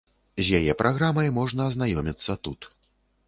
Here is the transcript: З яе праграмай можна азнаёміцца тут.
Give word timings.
З 0.45 0.59
яе 0.59 0.73
праграмай 0.79 1.29
можна 1.37 1.67
азнаёміцца 1.71 2.37
тут. 2.47 2.69